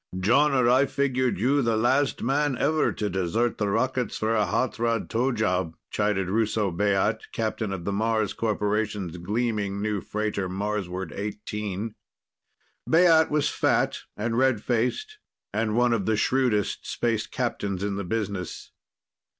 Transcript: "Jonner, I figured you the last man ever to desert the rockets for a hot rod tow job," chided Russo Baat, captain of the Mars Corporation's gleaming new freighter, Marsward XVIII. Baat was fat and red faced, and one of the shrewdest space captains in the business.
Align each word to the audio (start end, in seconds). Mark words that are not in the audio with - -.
"Jonner, 0.15 0.67
I 0.67 0.87
figured 0.87 1.37
you 1.37 1.61
the 1.61 1.77
last 1.77 2.23
man 2.23 2.57
ever 2.57 2.91
to 2.91 3.07
desert 3.07 3.59
the 3.59 3.69
rockets 3.69 4.17
for 4.17 4.35
a 4.35 4.47
hot 4.47 4.79
rod 4.79 5.11
tow 5.11 5.31
job," 5.31 5.75
chided 5.91 6.27
Russo 6.27 6.71
Baat, 6.71 7.19
captain 7.31 7.71
of 7.71 7.85
the 7.85 7.91
Mars 7.91 8.33
Corporation's 8.33 9.17
gleaming 9.17 9.79
new 9.79 10.01
freighter, 10.01 10.49
Marsward 10.49 11.11
XVIII. 11.13 11.93
Baat 12.89 13.29
was 13.29 13.49
fat 13.49 13.99
and 14.17 14.39
red 14.39 14.63
faced, 14.63 15.19
and 15.53 15.75
one 15.75 15.93
of 15.93 16.07
the 16.07 16.17
shrewdest 16.17 16.87
space 16.87 17.27
captains 17.27 17.83
in 17.83 17.95
the 17.95 18.03
business. 18.03 18.71